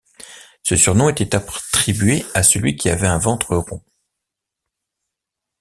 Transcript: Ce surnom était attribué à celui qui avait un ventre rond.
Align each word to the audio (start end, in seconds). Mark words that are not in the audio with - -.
Ce 0.63 0.75
surnom 0.75 1.09
était 1.09 1.35
attribué 1.35 2.25
à 2.33 2.41
celui 2.41 2.75
qui 2.75 2.89
avait 2.89 3.05
un 3.05 3.19
ventre 3.19 3.55
rond. 3.55 3.83